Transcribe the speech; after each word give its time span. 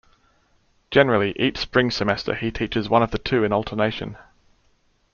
Generally, 0.89 1.35
each 1.39 1.59
spring 1.59 1.91
semester 1.91 2.33
he 2.33 2.49
teaches 2.49 2.89
one 2.89 3.03
of 3.03 3.11
the 3.11 3.19
two 3.19 3.43
in 3.43 3.53
alternation. 3.53 4.17